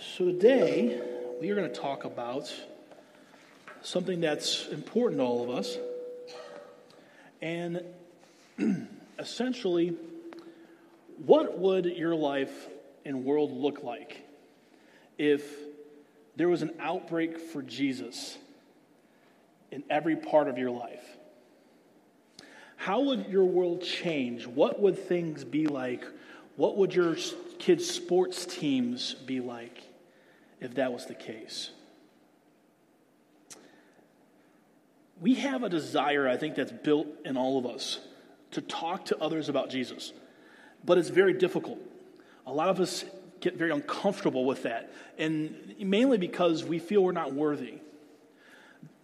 [0.00, 1.00] So, today
[1.40, 2.54] we are going to talk about
[3.82, 5.76] something that's important to all of us.
[7.42, 7.82] And
[9.18, 9.96] essentially,
[11.26, 12.68] what would your life
[13.04, 14.24] and world look like
[15.18, 15.42] if
[16.36, 18.38] there was an outbreak for Jesus
[19.72, 21.04] in every part of your life?
[22.76, 24.46] How would your world change?
[24.46, 26.04] What would things be like?
[26.58, 27.14] What would your
[27.60, 29.80] kids' sports teams be like
[30.60, 31.70] if that was the case?
[35.20, 38.00] We have a desire, I think, that's built in all of us
[38.50, 40.12] to talk to others about Jesus,
[40.84, 41.78] but it's very difficult.
[42.44, 43.04] A lot of us
[43.38, 47.74] get very uncomfortable with that, and mainly because we feel we're not worthy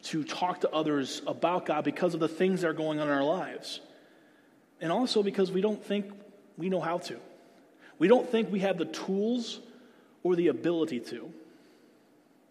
[0.02, 3.14] to talk to others about God because of the things that are going on in
[3.14, 3.78] our lives.
[4.80, 6.10] And also because we don't think
[6.58, 7.20] we know how to.
[7.98, 9.60] We don't think we have the tools
[10.22, 11.30] or the ability to.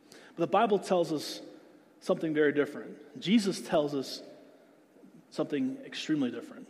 [0.10, 1.42] But the Bible tells us
[2.00, 3.20] something very different.
[3.20, 4.22] Jesus tells us
[5.32, 6.68] something extremely different.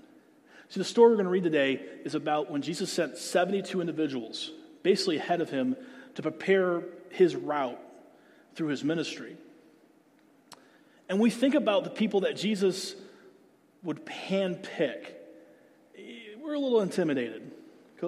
[0.69, 4.51] See, the story we're going to read today is about when Jesus sent 72 individuals,
[4.81, 5.75] basically ahead of him,
[6.15, 7.79] to prepare his route
[8.55, 9.35] through his ministry.
[11.09, 12.95] And we think about the people that Jesus
[13.83, 15.05] would handpick,
[16.41, 17.51] we're a little intimidated.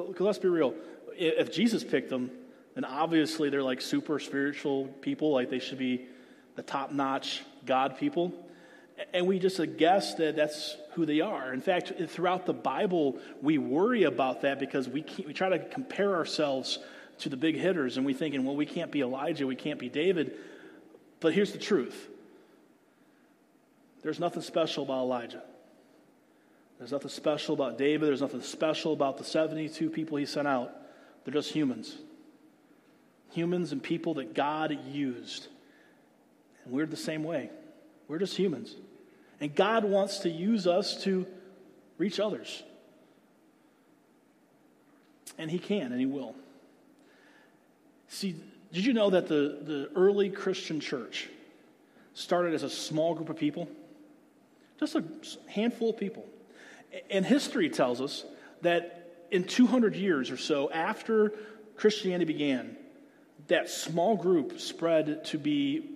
[0.04, 0.74] Because let's be real,
[1.18, 2.32] if Jesus picked them,
[2.74, 6.06] then obviously they're like super spiritual people, like they should be
[6.56, 8.34] the top notch God people.
[9.14, 11.54] And we just uh, guess that that's who they are.
[11.54, 16.16] In fact, throughout the Bible, we worry about that because we, we try to compare
[16.16, 16.80] ourselves
[17.20, 19.90] to the big hitters, and we thinking, well, we can't be Elijah, we can't be
[19.90, 20.38] David.
[21.20, 22.10] But here's the truth
[24.04, 25.42] there's nothing special about Elijah.
[26.78, 28.08] There's nothing special about David.
[28.08, 30.72] There's nothing special about the 72 people he sent out.
[31.24, 31.98] They're just humans.
[33.32, 35.48] Humans and people that God used.
[36.64, 37.50] And we're the same way.
[38.08, 38.76] We're just humans.
[39.40, 41.26] And God wants to use us to
[41.98, 42.64] reach others.
[45.38, 46.36] And He can, and He will.
[48.08, 48.36] See,
[48.72, 51.30] did you know that the, the early Christian church
[52.14, 53.70] started as a small group of people?
[54.80, 55.04] Just a
[55.48, 56.26] handful of people.
[57.10, 58.26] And history tells us
[58.62, 61.34] that in 200 years or so after
[61.76, 62.78] Christianity began,
[63.48, 65.90] that small group spread to be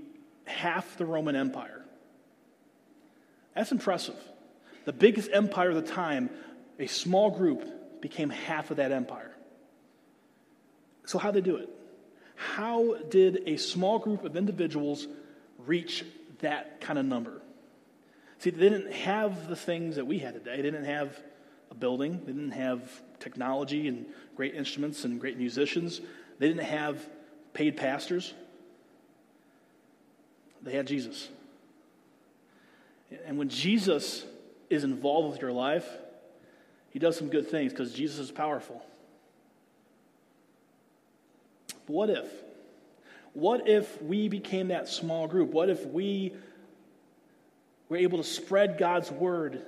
[0.46, 1.84] half the Roman Empire.
[3.56, 4.16] That's impressive.
[4.86, 6.30] The biggest empire of the time,
[6.80, 9.36] a small group became half of that empire.
[11.06, 11.70] So, how did they do it?
[12.36, 15.08] How did a small group of individuals
[15.58, 16.06] reach
[16.40, 17.42] that kind of number?
[18.40, 20.56] See, they didn't have the things that we had today.
[20.56, 21.20] They didn't have
[21.72, 22.82] a building, they didn't have
[23.20, 24.06] technology and
[24.36, 26.02] great instruments and great musicians,
[26.40, 27.06] they didn't have
[27.54, 28.34] paid pastors.
[30.62, 31.30] They had Jesus.
[33.26, 34.26] And when Jesus
[34.70, 35.88] is involved with your life,
[36.92, 38.84] he does some good things because Jesus is powerful.
[41.86, 42.28] But what if?
[43.34, 45.52] What if we became that small group?
[45.52, 46.34] What if we
[47.90, 49.66] were able to spread God's word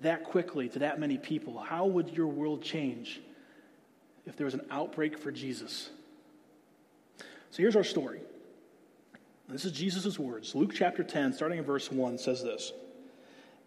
[0.00, 3.20] that quickly to that many people, how would your world change
[4.26, 5.90] if there was an outbreak for Jesus?
[7.50, 8.20] So here's our story.
[9.48, 10.54] This is Jesus' words.
[10.54, 12.72] Luke chapter 10, starting in verse 1, says this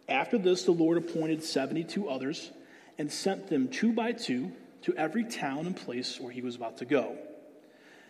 [0.07, 2.51] After this, the Lord appointed 72 others
[2.97, 4.51] and sent them two by two
[4.83, 7.17] to every town and place where he was about to go.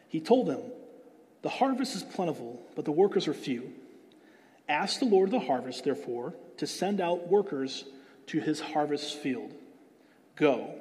[0.10, 0.62] He told them,
[1.42, 3.74] The harvest is plentiful, but the workers are few.
[4.70, 7.86] Ask the Lord of the harvest, therefore, to send out workers
[8.28, 9.54] to his harvest field.
[10.36, 10.76] Go.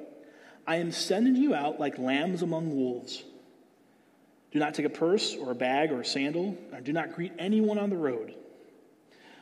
[0.65, 3.23] I am sending you out like lambs among wolves.
[4.51, 7.33] Do not take a purse or a bag or a sandal, and do not greet
[7.39, 8.35] anyone on the road.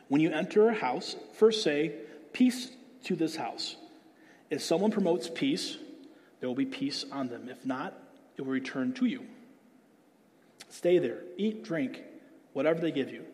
[0.08, 1.94] When you enter a house, first say,
[2.32, 2.70] Peace
[3.04, 3.76] to this house.
[4.50, 5.78] If someone promotes peace,
[6.38, 7.48] there will be peace on them.
[7.48, 7.94] If not,
[8.36, 9.26] it will return to you.
[10.68, 12.02] Stay there, eat, drink,
[12.52, 13.24] whatever they give you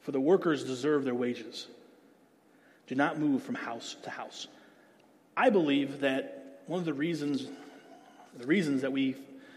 [0.00, 1.66] for the workers deserve their wages.
[2.86, 4.48] Do not move from house to house.
[5.36, 7.46] I believe that one of the reasons,
[8.36, 9.16] the reasons that we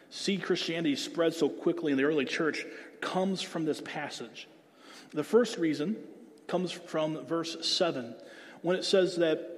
[0.09, 2.65] see Christianity spread so quickly in the early church
[3.01, 4.47] comes from this passage.
[5.11, 5.97] The first reason
[6.47, 8.15] comes from verse 7
[8.61, 9.49] when it says that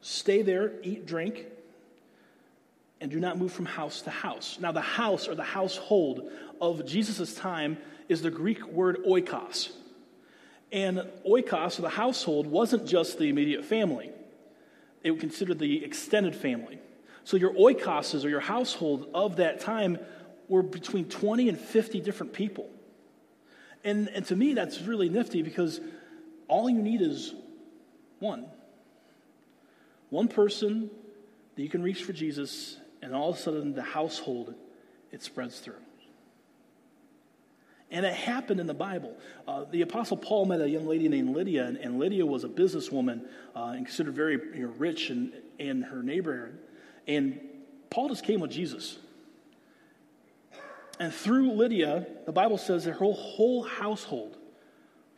[0.00, 1.46] stay there, eat, drink,
[3.00, 4.58] and do not move from house to house.
[4.60, 6.30] Now, the house or the household
[6.60, 9.70] of Jesus' time is the Greek word oikos.
[10.72, 14.10] And oikos, or the household, wasn't just the immediate family,
[15.02, 16.80] it was considered the extended family.
[17.24, 19.98] So your oikoses or your household of that time
[20.48, 22.70] were between 20 and 50 different people.
[23.84, 25.80] And, and to me, that's really nifty because
[26.48, 27.34] all you need is
[28.18, 28.46] one.
[30.10, 30.90] One person
[31.54, 34.54] that you can reach for Jesus, and all of a sudden the household,
[35.10, 35.74] it spreads through.
[37.96, 39.16] And it happened in the Bible.
[39.48, 42.48] Uh, the Apostle Paul met a young lady named Lydia, and, and Lydia was a
[42.48, 43.22] businesswoman
[43.54, 46.58] uh, and considered very you know, rich in, in her neighborhood.
[47.08, 47.40] And
[47.88, 48.98] Paul just came with Jesus.
[51.00, 54.36] And through Lydia, the Bible says that her whole, whole household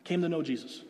[0.04, 0.82] came to know Jesus.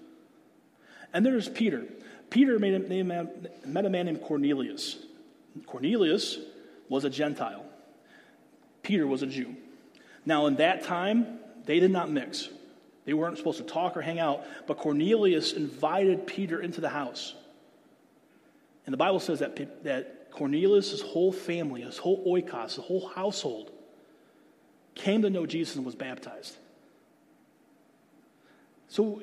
[1.15, 1.87] And there's Peter.
[2.29, 3.29] Peter met a,
[3.67, 4.99] met a man named Cornelius.
[5.65, 6.37] Cornelius
[6.91, 7.65] was a Gentile,
[8.83, 9.57] Peter was a Jew.
[10.27, 11.38] Now, in that time,
[11.69, 12.49] they did not mix.
[13.05, 17.35] They weren't supposed to talk or hang out, but Cornelius invited Peter into the house.
[18.87, 23.71] And the Bible says that, that Cornelius' whole family, his whole oikos, the whole household,
[24.95, 26.57] came to know Jesus and was baptized.
[28.89, 29.21] So,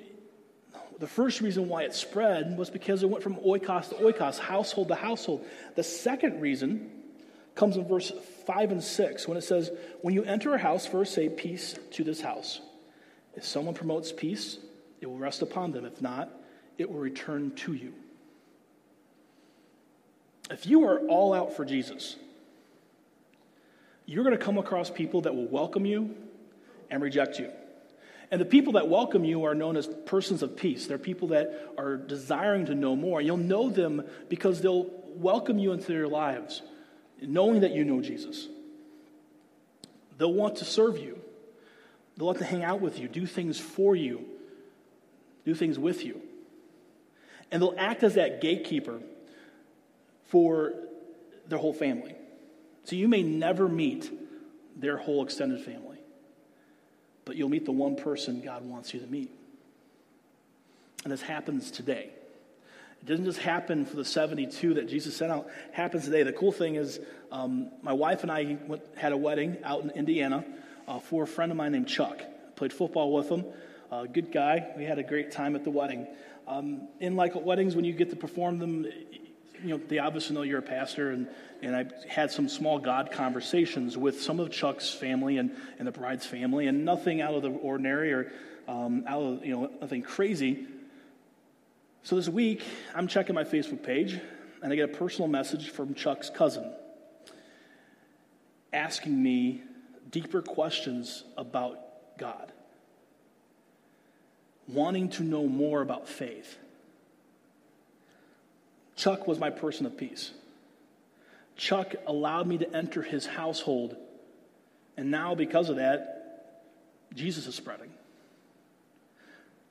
[0.99, 4.89] the first reason why it spread was because it went from oikos to oikos, household
[4.89, 5.43] to household.
[5.73, 6.91] The second reason
[7.55, 8.11] comes in verse
[8.45, 9.71] 5 and 6 when it says,
[10.01, 12.61] When you enter a house, first say, Peace to this house.
[13.35, 14.59] If someone promotes peace,
[15.01, 15.85] it will rest upon them.
[15.85, 16.29] If not,
[16.77, 17.93] it will return to you.
[20.49, 22.15] If you are all out for Jesus,
[24.05, 26.15] you're going to come across people that will welcome you
[26.91, 27.49] and reject you.
[28.31, 30.87] And the people that welcome you are known as persons of peace.
[30.87, 33.21] They're people that are desiring to know more.
[33.21, 36.61] You'll know them because they'll welcome you into their lives
[37.27, 38.47] knowing that you know Jesus.
[40.17, 41.19] They'll want to serve you,
[42.17, 44.25] they'll want to hang out with you, do things for you,
[45.45, 46.21] do things with you.
[47.51, 48.99] And they'll act as that gatekeeper
[50.27, 50.73] for
[51.47, 52.15] their whole family.
[52.85, 54.11] So you may never meet
[54.75, 55.99] their whole extended family,
[57.23, 59.31] but you'll meet the one person God wants you to meet.
[61.03, 62.09] And this happens today.
[63.01, 66.23] It doesn't just happen for the 72 that Jesus sent out, it happens today.
[66.23, 66.99] The cool thing is,
[67.31, 70.43] um, my wife and I went, had a wedding out in Indiana
[70.87, 72.21] uh, for a friend of mine named Chuck.
[72.55, 73.45] Played football with him.
[73.91, 74.73] Uh, good guy.
[74.77, 76.07] We had a great time at the wedding.
[76.47, 78.85] Um, in like weddings, when you get to perform them,
[79.63, 81.27] you know, they obviously know you're a pastor, and,
[81.61, 85.91] and I had some small God conversations with some of Chuck's family and, and the
[85.91, 88.31] bride's family, and nothing out of the ordinary or
[88.67, 90.67] um, out of, you know, nothing crazy.
[92.05, 92.63] So this week,
[92.93, 94.19] I'm checking my Facebook page,
[94.61, 96.71] and I get a personal message from Chuck's cousin
[98.71, 99.63] asking me
[100.11, 101.79] deeper questions about
[102.19, 102.51] God,
[104.67, 106.59] wanting to know more about faith.
[108.95, 110.29] Chuck was my person of peace.
[111.57, 113.95] Chuck allowed me to enter his household,
[114.95, 116.61] and now, because of that,
[117.15, 117.94] Jesus is spreading.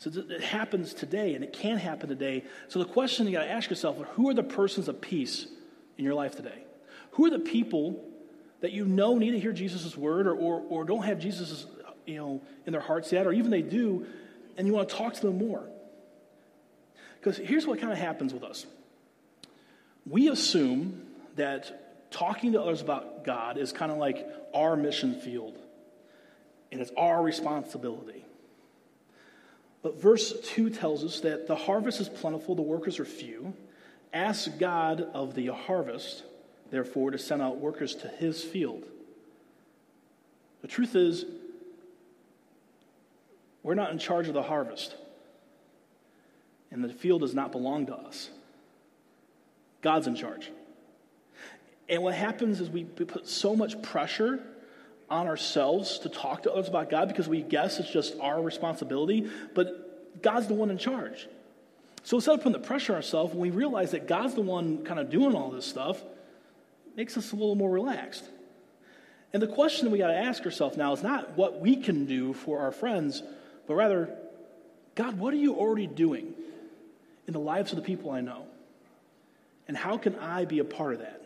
[0.04, 2.44] So it happens today, and it can happen today.
[2.68, 5.46] So the question you got to ask yourself who are the persons of peace
[5.96, 6.62] in your life today?
[7.12, 8.04] Who are the people
[8.60, 11.64] that you know need to hear Jesus' word or, or, or don't have Jesus'
[12.04, 14.04] you know, in their hearts yet, or even they do,
[14.58, 15.66] and you want to talk to them more?
[17.18, 18.66] Because here's what kind of happens with us
[20.04, 21.00] we assume
[21.36, 25.56] that talking to others about God is kind of like our mission field,
[26.70, 28.22] and it's our responsibility.
[29.84, 33.52] But verse 2 tells us that the harvest is plentiful, the workers are few.
[34.14, 36.22] Ask God of the harvest,
[36.70, 38.84] therefore, to send out workers to his field.
[40.62, 41.26] The truth is,
[43.62, 44.96] we're not in charge of the harvest,
[46.70, 48.30] and the field does not belong to us.
[49.82, 50.50] God's in charge.
[51.90, 54.42] And what happens is we put so much pressure
[55.14, 59.30] on ourselves to talk to others about God because we guess it's just our responsibility,
[59.54, 61.28] but God's the one in charge.
[62.02, 64.84] So instead of putting the pressure on ourselves, when we realize that God's the one
[64.84, 66.02] kind of doing all this stuff,
[66.96, 68.24] makes us a little more relaxed.
[69.32, 72.34] And the question we got to ask ourselves now is not what we can do
[72.34, 73.22] for our friends,
[73.66, 74.16] but rather,
[74.94, 76.34] God, what are you already doing
[77.26, 78.46] in the lives of the people I know?
[79.66, 81.22] And how can I be a part of that?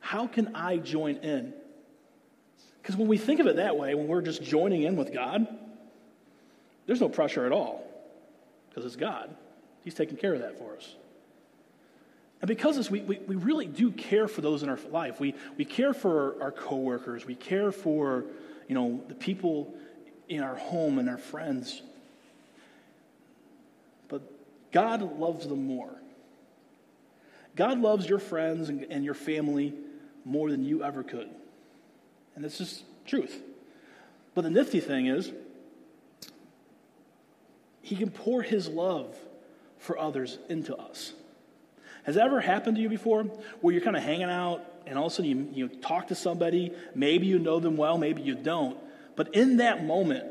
[0.00, 1.54] How can I join in?
[2.84, 5.48] Because when we think of it that way, when we're just joining in with God,
[6.84, 7.82] there's no pressure at all
[8.68, 9.34] because it's God.
[9.84, 10.94] He's taking care of that for us.
[12.42, 15.18] And because this, we, we, we, really do care for those in our life.
[15.18, 17.24] We, we care for our coworkers.
[17.24, 18.26] We care for,
[18.68, 19.72] you know, the people
[20.28, 21.80] in our home and our friends.
[24.08, 24.30] But
[24.72, 25.94] God loves them more.
[27.56, 29.72] God loves your friends and, and your family
[30.26, 31.30] more than you ever could.
[32.36, 33.40] And it's just truth.
[34.34, 35.30] But the nifty thing is,
[37.82, 39.14] he can pour his love
[39.78, 41.12] for others into us.
[42.04, 43.24] Has that ever happened to you before
[43.60, 46.14] where you're kind of hanging out and all of a sudden you, you talk to
[46.14, 48.78] somebody, maybe you know them well, maybe you don't,
[49.16, 50.24] but in that moment,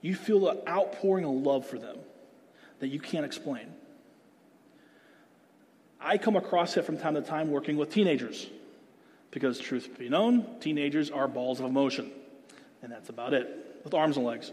[0.00, 1.96] you feel an outpouring of love for them
[2.80, 3.66] that you can't explain.
[6.00, 8.48] I come across it from time to time working with teenagers
[9.32, 12.12] because, truth be known, teenagers are balls of emotion,
[12.82, 14.52] and that's about it, with arms and legs.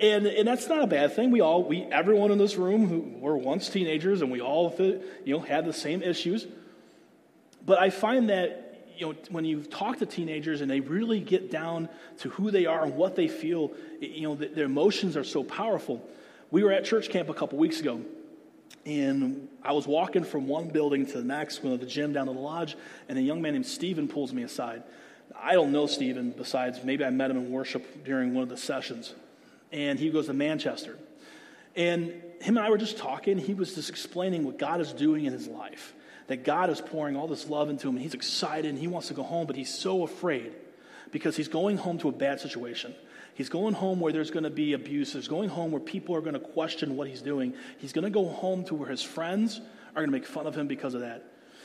[0.00, 1.30] And, and that's not a bad thing.
[1.30, 5.36] We all, we, everyone in this room who were once teenagers, and we all, you
[5.36, 6.44] know, had the same issues.
[7.64, 11.52] But I find that, you know, when you talk to teenagers and they really get
[11.52, 11.88] down
[12.18, 16.02] to who they are and what they feel, you know, their emotions are so powerful.
[16.50, 18.00] We were at church camp a couple weeks ago,
[18.84, 22.26] and I was walking from one building to the next, one of the gym down
[22.26, 22.76] to the lodge,
[23.08, 24.82] and a young man named Stephen pulls me aside.
[25.40, 28.56] I don't know Stephen, besides maybe I met him in worship during one of the
[28.56, 29.14] sessions.
[29.70, 30.98] And he goes to Manchester.
[31.74, 32.08] And
[32.40, 33.38] him and I were just talking.
[33.38, 35.94] He was just explaining what God is doing in his life.
[36.26, 39.08] That God is pouring all this love into him, and he's excited, and he wants
[39.08, 40.52] to go home, but he's so afraid
[41.10, 42.94] because he's going home to a bad situation.
[43.34, 45.14] He's going home where there's going to be abuse.
[45.14, 47.54] He's going home where people are going to question what he's doing.
[47.78, 49.60] He's going to go home to where his friends
[49.90, 51.24] are going to make fun of him because of that.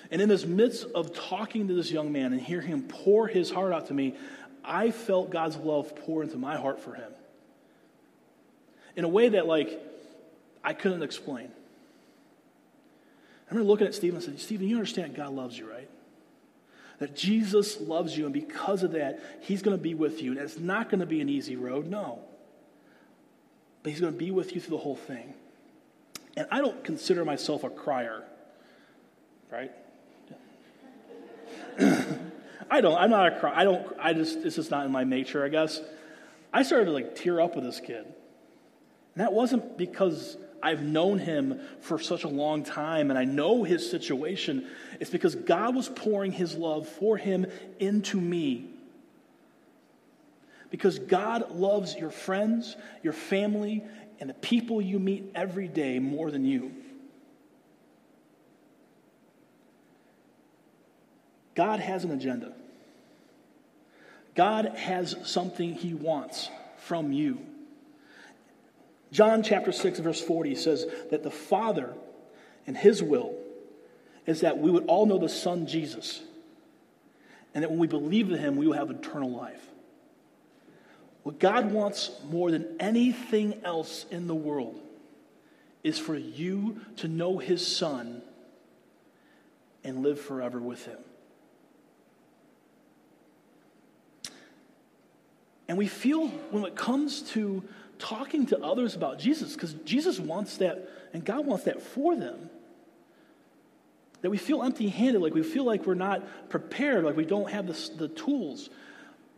[0.10, 3.52] And in this midst of talking to this young man and hearing him pour his
[3.52, 4.16] heart out to me,
[4.64, 7.12] I felt God's love pour into my heart for him
[8.96, 9.80] in a way that, like,
[10.64, 11.50] I couldn't explain.
[13.46, 15.77] I remember looking at Stephen and said, Stephen, you understand God loves you, right?
[17.00, 20.32] That Jesus loves you, and because of that, He's going to be with you.
[20.32, 22.20] And it's not going to be an easy road, no.
[23.84, 25.34] But He's going to be with you through the whole thing.
[26.36, 28.24] And I don't consider myself a crier,
[29.52, 29.72] right?
[32.70, 32.98] I don't.
[32.98, 33.54] I'm not a cry.
[33.56, 33.88] I don't.
[34.00, 34.40] I just.
[34.40, 35.80] It's just not in my nature, I guess.
[36.52, 38.16] I started to like tear up with this kid, and
[39.16, 43.90] that wasn't because I've known him for such a long time and I know his
[43.90, 44.68] situation,
[45.00, 47.46] it's because God was pouring his love for him
[47.80, 48.70] into me.
[50.70, 53.84] Because God loves your friends, your family,
[54.20, 56.72] and the people you meet every day more than you.
[61.56, 62.54] God has an agenda.
[64.36, 67.40] God has something he wants from you.
[69.12, 71.94] John chapter 6, verse 40 says that the Father
[72.66, 73.36] and His will
[74.26, 76.22] is that we would all know the Son Jesus,
[77.54, 79.66] and that when we believe in Him, we will have eternal life.
[81.24, 84.80] What God wants more than anything else in the world
[85.84, 88.22] is for you to know His Son
[89.84, 90.98] and live forever with Him.
[95.70, 97.64] And we feel when it comes to
[98.00, 102.50] talking to others about Jesus because Jesus wants that, and God wants that for them.
[104.22, 107.52] That we feel empty handed, like we feel like we're not prepared, like we don't
[107.52, 108.70] have the, the tools.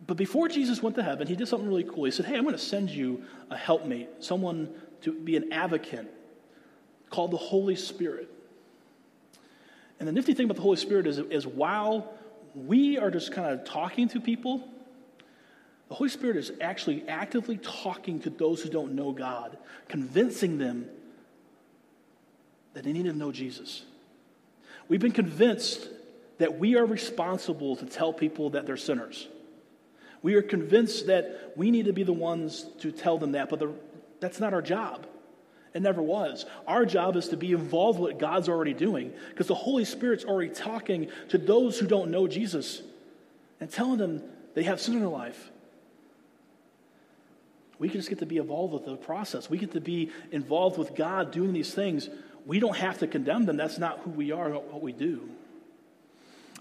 [0.07, 2.05] But before Jesus went to heaven, he did something really cool.
[2.05, 4.69] He said, Hey, I'm going to send you a helpmate, someone
[5.01, 6.11] to be an advocate
[7.09, 8.29] called the Holy Spirit.
[9.99, 12.13] And the nifty thing about the Holy Spirit is, is while
[12.55, 14.67] we are just kind of talking to people,
[15.89, 20.87] the Holy Spirit is actually actively talking to those who don't know God, convincing them
[22.73, 23.83] that they need to know Jesus.
[24.87, 25.89] We've been convinced
[26.37, 29.27] that we are responsible to tell people that they're sinners.
[30.21, 33.59] We are convinced that we need to be the ones to tell them that, but
[33.59, 33.73] the,
[34.19, 35.07] that's not our job.
[35.73, 36.45] It never was.
[36.67, 40.23] Our job is to be involved with what God's already doing because the Holy Spirit's
[40.23, 42.81] already talking to those who don't know Jesus
[43.59, 45.49] and telling them they have sin in their life
[47.79, 49.49] we can just get to be involved with the process.
[49.49, 52.09] We get to be involved with God doing these things.
[52.45, 53.55] We don't have to condemn them.
[53.55, 55.29] That's not who we are, what we do.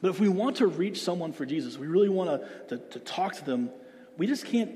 [0.01, 2.31] But if we want to reach someone for Jesus, we really want
[2.69, 3.71] to, to, to talk to them,
[4.17, 4.71] we just can't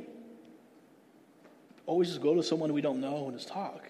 [1.87, 3.88] always just go to someone we don't know and just talk.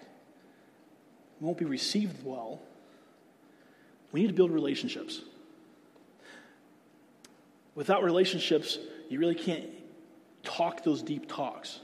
[1.39, 2.61] We won't be received well.
[4.11, 5.21] We need to build relationships.
[7.73, 8.77] Without relationships,
[9.09, 9.65] you really can't
[10.43, 11.79] talk those deep talks.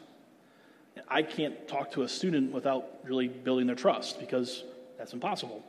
[1.08, 4.63] I can't talk to a student without really building their trust because
[4.98, 5.63] that's impossible.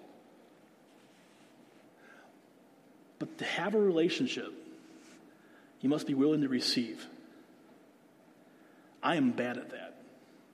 [3.19, 4.53] But to have a relationship,
[5.81, 7.07] you must be willing to receive.
[9.03, 9.97] I am bad at that.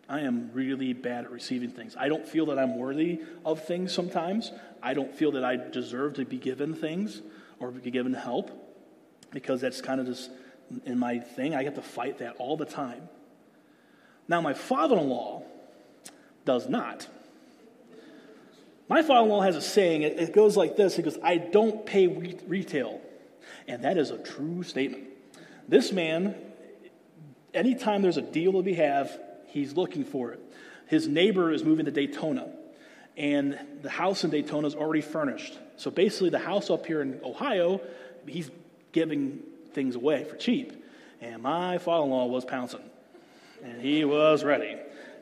[0.08, 1.96] I am really bad at receiving things.
[1.98, 4.52] I don't feel that I'm worthy of things sometimes.
[4.82, 7.22] I don't feel that I deserve to be given things
[7.58, 8.50] or be given help
[9.32, 10.30] because that's kind of just
[10.84, 11.54] in my thing.
[11.56, 13.08] I get to fight that all the time.
[14.28, 15.42] Now, my father in law
[16.44, 17.06] does not.
[18.88, 21.84] My father in law has a saying, it, goes like this He goes, I don't
[21.86, 23.00] pay re- retail.
[23.68, 25.04] And that is a true statement.
[25.68, 26.34] This man,
[27.52, 29.18] anytime there's a deal to be have,
[29.48, 30.40] he's looking for it.
[30.86, 32.48] His neighbor is moving to Daytona,
[33.16, 35.58] and the house in Daytona is already furnished.
[35.76, 37.80] So basically, the house up here in Ohio,
[38.26, 38.50] he's
[38.92, 39.40] giving
[39.72, 40.84] things away for cheap.
[41.20, 42.82] And my father in law was pouncing,
[43.62, 44.76] and he was ready.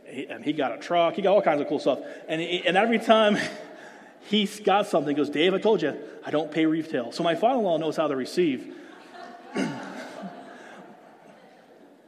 [0.06, 2.00] He, and he got a truck, he got all kinds of cool stuff.
[2.28, 3.38] And, he, and every time
[4.28, 7.12] he got something, he goes, Dave, I told you, I don't pay retail.
[7.12, 8.74] So my father in law knows how to receive.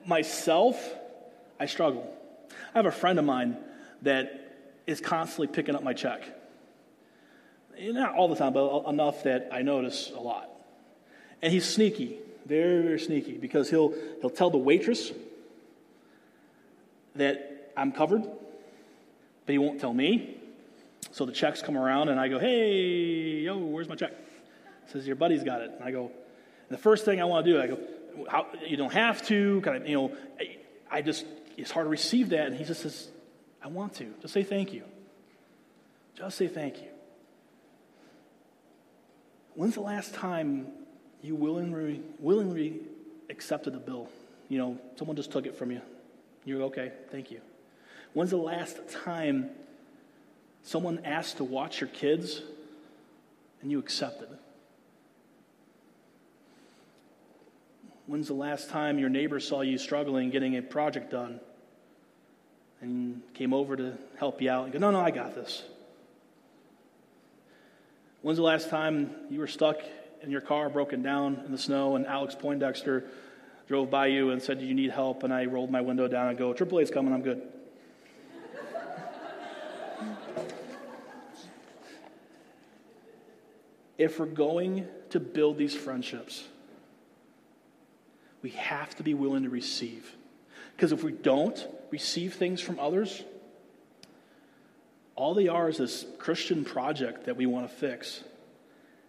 [0.07, 0.95] Myself,
[1.59, 2.13] I struggle.
[2.75, 3.57] I have a friend of mine
[4.03, 4.57] that
[4.87, 6.23] is constantly picking up my check.
[7.79, 10.51] Not all the time, but enough that I notice a lot.
[11.43, 15.13] And he's sneaky, very, very sneaky, because he'll, he'll tell the waitress
[17.17, 20.37] that I'm covered, but he won't tell me.
[21.13, 24.13] So the checks come around, and I go, hey, yo, where's my check?
[24.87, 25.71] He says, your buddy's got it.
[25.75, 26.11] And I go,
[26.69, 27.79] the first thing I want to do, I go,
[28.29, 30.57] how, you don't have to, kind of, you know, I,
[30.91, 31.25] I just,
[31.57, 32.47] it's hard to receive that.
[32.47, 33.09] And he just says,
[33.63, 34.13] I want to.
[34.21, 34.85] Just say thank you.
[36.17, 36.89] Just say thank you.
[39.55, 40.67] When's the last time
[41.23, 42.81] you willingly, willingly
[43.31, 44.09] accepted a bill?
[44.49, 45.81] You know, someone just took it from you.
[46.47, 47.41] You're okay, thank you.
[48.15, 49.51] When's the last time
[50.63, 52.41] someone asked to watch your kids
[53.61, 54.29] and you accepted?
[58.07, 61.41] When's the last time your neighbor saw you struggling getting a project done
[62.81, 65.65] and came over to help you out and go, No, no, I got this?
[68.23, 69.81] When's the last time you were stuck
[70.23, 73.05] in your car, broken down in the snow, and Alex Poindexter
[73.67, 75.23] drove by you and said, Do you need help?
[75.23, 77.43] And I rolled my window down and go, AAA's coming, I'm good.
[83.99, 86.45] if we're going to build these friendships,
[88.43, 90.15] we have to be willing to receive.
[90.77, 93.23] Because if we don't receive things from others,
[95.15, 98.23] all they are is this Christian project that we want to fix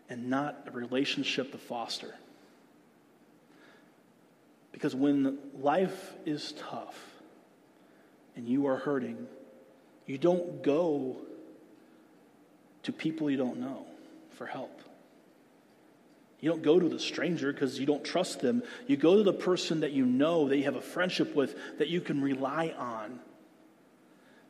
[0.09, 2.15] and not a relationship to foster.
[4.77, 6.95] Because when life is tough
[8.35, 9.25] and you are hurting,
[10.05, 11.17] you don't go
[12.83, 13.87] to people you don't know
[14.35, 14.79] for help.
[16.41, 18.61] You don't go to the stranger because you don't trust them.
[18.85, 21.87] You go to the person that you know, that you have a friendship with, that
[21.87, 23.19] you can rely on.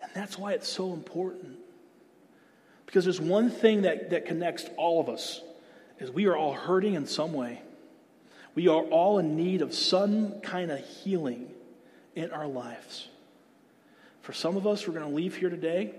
[0.01, 1.57] And that's why it's so important.
[2.85, 5.39] Because there's one thing that, that connects all of us
[5.99, 7.61] is we are all hurting in some way.
[8.57, 11.51] We are all in need of some kind of healing
[12.15, 13.07] in our lives.
[14.23, 15.93] For some of us, we're going to leave here today,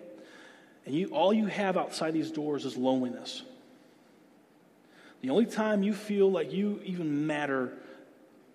[0.84, 3.44] and you, all you have outside these doors is loneliness.
[5.20, 7.74] The only time you feel like you even matter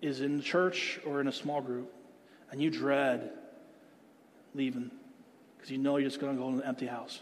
[0.02, 1.90] is in church or in a small group,
[2.50, 3.30] and you dread
[4.54, 4.90] leaving
[5.56, 7.20] because you know you're just going to go in an empty house.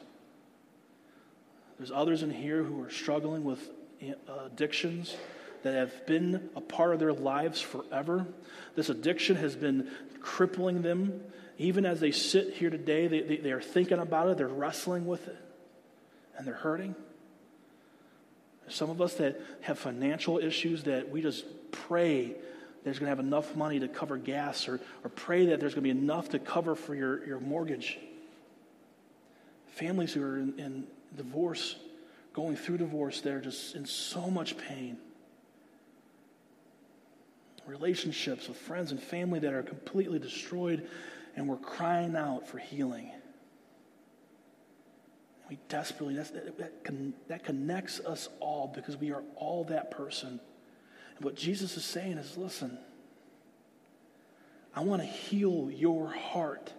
[1.79, 3.71] There's others in here who are struggling with
[4.03, 5.15] uh, addictions
[5.63, 8.27] that have been a part of their lives forever.
[8.75, 11.21] This addiction has been crippling them.
[11.59, 15.07] Even as they sit here today, they, they, they are thinking about it, they're wrestling
[15.07, 15.39] with it,
[16.37, 16.95] and they're hurting.
[18.69, 22.35] Some of us that have financial issues that we just pray
[22.85, 25.87] there's going to have enough money to cover gas or, or pray that there's going
[25.87, 27.99] to be enough to cover for your, your mortgage.
[29.69, 30.85] Families who are in, in
[31.17, 31.77] divorce,
[32.33, 34.97] going through divorce, they're just in so much pain.
[37.73, 40.87] Relationships with friends and family that are completely destroyed,
[41.37, 43.11] and we're crying out for healing.
[45.49, 50.39] We desperately, that, that, that connects us all because we are all that person.
[51.17, 52.77] And what Jesus is saying is listen,
[54.77, 56.75] I want to heal your heart.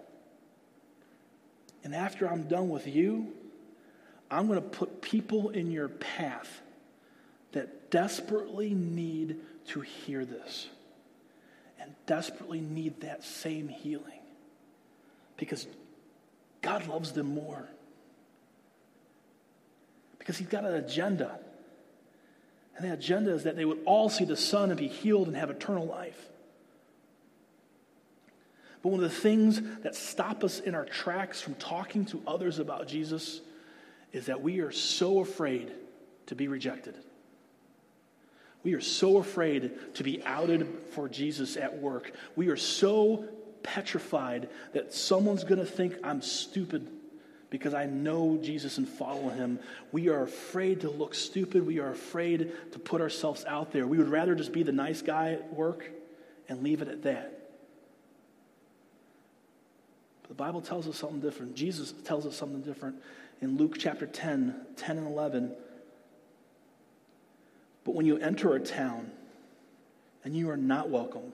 [1.84, 3.34] And after I'm done with you,
[4.29, 6.62] I'm going to put people in your path
[7.53, 9.38] that desperately need
[9.69, 10.67] to hear this
[11.83, 14.21] and desperately need that same healing
[15.37, 15.67] because
[16.61, 17.69] God loves them more
[20.23, 21.37] because he's got an agenda.
[22.77, 25.35] And the agenda is that they would all see the Son and be healed and
[25.35, 26.29] have eternal life.
[28.81, 32.59] But one of the things that stop us in our tracks from talking to others
[32.59, 33.41] about Jesus
[34.13, 35.73] is that we are so afraid
[36.27, 36.95] to be rejected.
[38.63, 42.12] We are so afraid to be outed for Jesus at work.
[42.36, 43.26] We are so
[43.62, 46.89] petrified that someone's going to think I'm stupid
[47.49, 49.60] because I know Jesus and follow him.
[49.91, 51.65] We are afraid to look stupid.
[51.65, 53.86] We are afraid to put ourselves out there.
[53.86, 55.86] We would rather just be the nice guy at work
[56.49, 57.52] and leave it at that.
[60.23, 61.56] But the Bible tells us something different.
[61.56, 62.95] Jesus tells us something different
[63.41, 65.54] in Luke chapter 10, 10 and 11.
[67.93, 69.12] But when you enter a town
[70.23, 71.34] and you are not welcomed,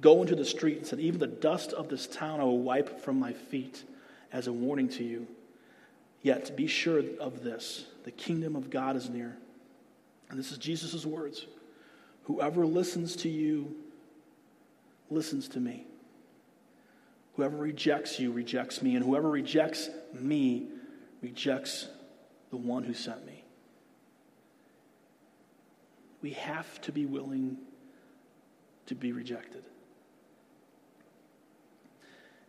[0.00, 2.98] go into the street and said, Even the dust of this town I will wipe
[2.98, 3.84] from my feet
[4.32, 5.28] as a warning to you.
[6.22, 9.36] Yet be sure of this the kingdom of God is near.
[10.28, 11.46] And this is Jesus' words
[12.24, 13.76] Whoever listens to you
[15.08, 15.86] listens to me.
[17.36, 20.66] Whoever rejects you rejects me, and whoever rejects me
[21.20, 21.86] rejects
[22.50, 23.31] the one who sent me.
[26.22, 27.58] We have to be willing
[28.86, 29.64] to be rejected.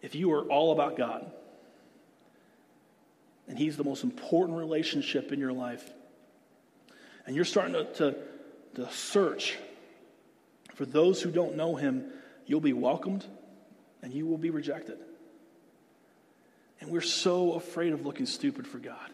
[0.01, 1.31] If you are all about God,
[3.47, 5.91] and He's the most important relationship in your life,
[7.25, 8.15] and you're starting to, to,
[8.75, 9.57] to search
[10.75, 12.05] for those who don't know Him,
[12.45, 13.25] you'll be welcomed
[14.01, 14.97] and you will be rejected.
[16.81, 19.09] And we're so afraid of looking stupid for God.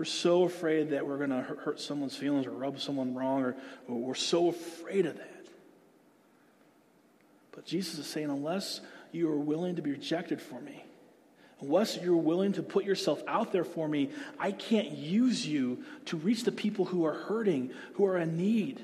[0.00, 3.54] We're so afraid that we're going to hurt someone's feelings or rub someone wrong, or,
[3.86, 5.46] or we're so afraid of that.
[7.52, 8.80] But Jesus is saying, unless
[9.12, 10.82] you are willing to be rejected for me,
[11.60, 14.08] unless you're willing to put yourself out there for me,
[14.38, 18.82] I can't use you to reach the people who are hurting, who are in need,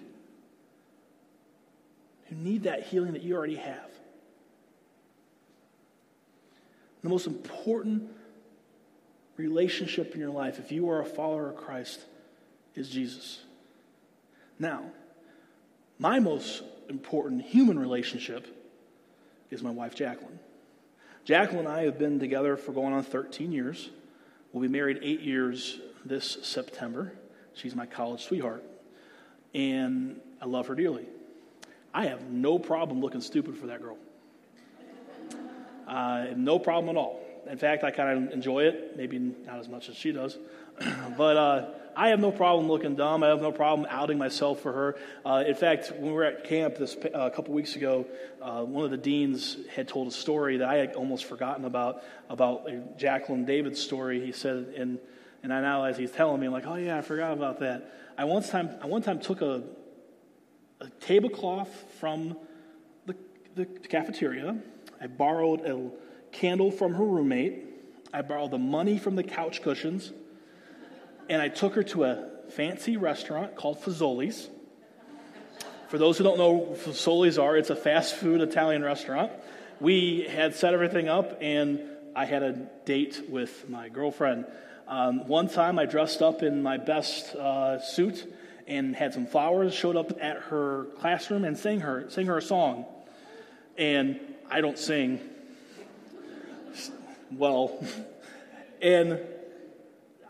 [2.29, 3.91] who need that healing that you already have.
[7.03, 8.11] The most important
[9.37, 12.01] relationship in your life, if you are a follower of Christ,
[12.75, 13.41] is Jesus.
[14.59, 14.85] Now,
[15.99, 18.47] my most important human relationship
[19.51, 20.39] is my wife, Jacqueline.
[21.25, 23.91] Jacqueline and I have been together for going on 13 years.
[24.53, 27.13] We'll be married eight years this September.
[27.55, 28.63] She's my college sweetheart.
[29.55, 31.07] And I love her dearly.
[31.93, 33.97] I have no problem looking stupid for that girl.
[35.89, 37.26] Uh, no problem at all.
[37.49, 40.37] In fact, I kind of enjoy it, maybe not as much as she does.
[41.17, 43.23] but uh, I have no problem looking dumb.
[43.23, 44.97] I have no problem outing myself for her.
[45.25, 48.07] Uh, in fact, when we were at camp this uh, a couple weeks ago,
[48.43, 52.03] uh, one of the deans had told a story that I had almost forgotten about
[52.29, 54.25] about Jacqueline David's story.
[54.25, 54.99] He said, and
[55.43, 57.93] and I now as he's telling me, I'm like, oh yeah, I forgot about that.
[58.19, 59.63] I once time I one time took a
[60.81, 62.37] a tablecloth from
[63.07, 63.17] the,
[63.55, 64.57] the cafeteria
[65.01, 65.91] I borrowed a
[66.37, 67.65] candle from her roommate.
[68.13, 70.13] I borrowed the money from the couch cushions.
[71.29, 74.49] And I took her to a fancy restaurant called Fazoli's.
[75.89, 79.33] For those who don't know what Fazoli's are, it's a fast food Italian restaurant.
[79.81, 81.81] We had set everything up, and
[82.15, 82.53] I had a
[82.85, 84.47] date with my girlfriend.
[84.89, 88.33] Um, one time I dressed up in my best uh, suit
[88.67, 92.43] and had some flowers, showed up at her classroom and sang her, sang her a
[92.43, 92.85] song.
[93.77, 94.19] And
[94.51, 95.21] I don't sing
[97.31, 97.85] well.
[98.81, 99.21] And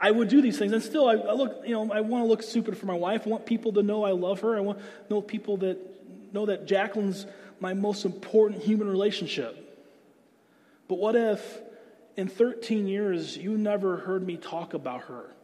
[0.00, 0.72] I would do these things.
[0.72, 3.26] And still, I, I look, you know, I want to look stupid for my wife.
[3.26, 4.56] I want people to know I love her.
[4.56, 4.78] I want
[5.10, 5.78] know people that
[6.32, 7.26] know that Jacqueline's
[7.60, 9.62] my most important human relationship.
[10.88, 11.58] But what if
[12.16, 15.34] in 13 years you never heard me talk about her?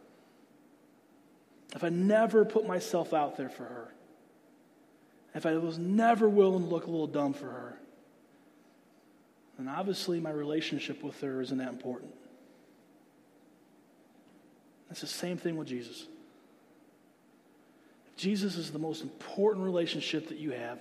[1.75, 3.93] If I never put myself out there for her?
[5.33, 7.79] If I was never willing to look a little dumb for her?
[9.57, 12.11] Then obviously my relationship with her isn't that important.
[14.89, 16.05] It's the same thing with Jesus.
[18.07, 20.79] If Jesus is the most important relationship that you have.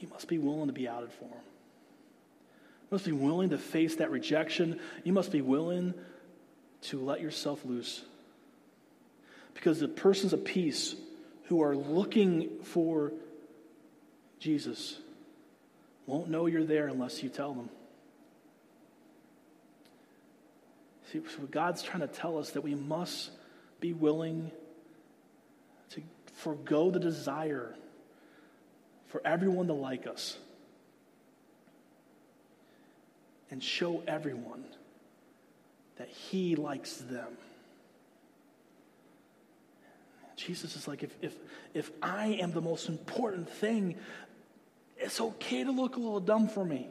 [0.00, 1.32] You must be willing to be outed for him.
[1.32, 4.80] You must be willing to face that rejection.
[5.04, 5.92] You must be willing
[6.82, 8.02] to let yourself loose.
[9.54, 10.94] Because the persons of peace
[11.44, 13.12] who are looking for
[14.38, 14.98] Jesus
[16.08, 17.68] won't know you're there unless you tell them.
[21.12, 23.30] See, so God's trying to tell us that we must
[23.78, 24.50] be willing
[25.90, 26.02] to
[26.34, 27.74] forego the desire
[29.08, 30.38] for everyone to like us
[33.50, 34.64] and show everyone
[35.96, 37.36] that He likes them.
[40.36, 41.34] Jesus is like, if, if,
[41.74, 43.96] if I am the most important thing,
[44.98, 46.88] it's okay to look a little dumb for me.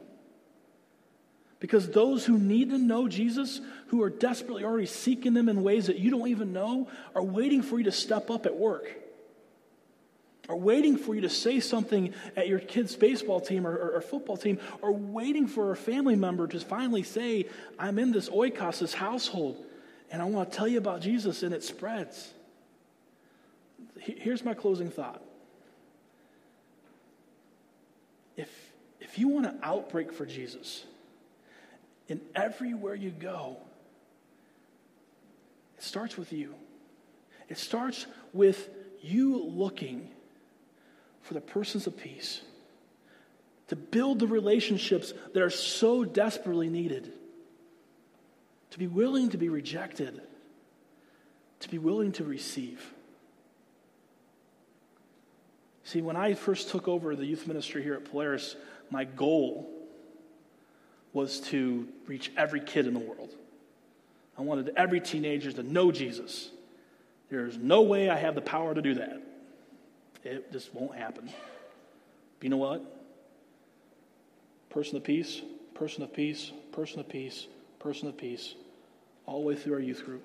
[1.60, 5.88] Because those who need to know Jesus, who are desperately already seeking them in ways
[5.88, 8.88] that you don't even know, are waiting for you to step up at work.
[10.48, 14.00] Are waiting for you to say something at your kid's baseball team or, or, or
[14.00, 18.78] football team, or waiting for a family member to finally say, I'm in this oikos,
[18.78, 19.62] this household,
[20.10, 22.32] and I want to tell you about Jesus, and it spreads.
[23.98, 25.22] Here's my closing thought.
[28.38, 28.48] If,
[29.00, 30.84] if you want to outbreak for Jesus,
[32.08, 33.56] and everywhere you go,
[35.76, 36.54] it starts with you.
[37.48, 38.70] It starts with
[39.02, 40.08] you looking
[41.22, 42.40] for the persons of peace,
[43.66, 47.12] to build the relationships that are so desperately needed,
[48.70, 50.22] to be willing to be rejected,
[51.60, 52.94] to be willing to receive.
[55.88, 58.56] See, when I first took over the youth ministry here at Polaris,
[58.90, 59.70] my goal
[61.14, 63.30] was to reach every kid in the world.
[64.36, 66.50] I wanted every teenager to know Jesus.
[67.30, 69.22] There's no way I have the power to do that.
[70.24, 71.24] It just won't happen.
[71.24, 72.84] But you know what?
[74.68, 75.40] Person of peace,
[75.72, 77.46] person of peace, person of peace,
[77.78, 78.54] person of peace,
[79.24, 80.22] all the way through our youth group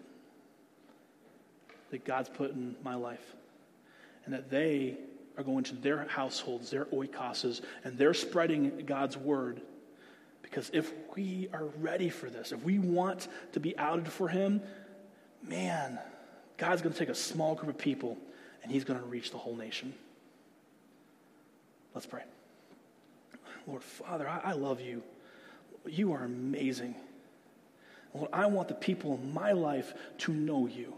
[1.92, 3.34] that God's put in my life.
[4.26, 4.98] And that they
[5.38, 9.62] are going to their households, their oikoses, and they're spreading God's word.
[10.42, 14.62] Because if we are ready for this, if we want to be outed for Him,
[15.42, 16.00] man,
[16.58, 18.18] God's going to take a small group of people
[18.62, 19.94] and he's going to reach the whole nation.
[21.94, 22.24] Let's pray.
[23.68, 25.04] Lord, Father, I, I love you.
[25.86, 26.96] You are amazing.
[28.14, 30.94] Lord, I want the people in my life to know you.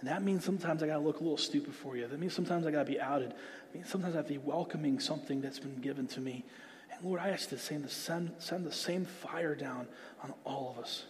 [0.00, 2.06] And that means sometimes I got to look a little stupid for you.
[2.06, 3.30] That means sometimes I got to be outed.
[3.30, 6.44] It means sometimes I have to be welcoming something that's been given to me.
[6.92, 9.86] And Lord, I ask to send, send, the same fire down
[10.24, 11.04] on all of us.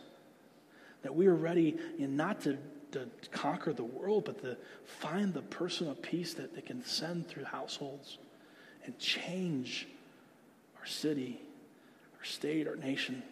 [1.03, 2.59] That we are ready know, not to
[2.93, 7.29] to conquer the world, but to find the person of peace that they can send
[7.29, 8.19] through households
[8.85, 9.87] and change
[10.79, 11.41] our city,
[12.19, 13.23] our state, our nation,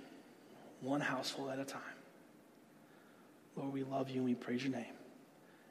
[0.80, 1.82] one household at a time.
[3.56, 4.97] Lord, we love you and we praise your name.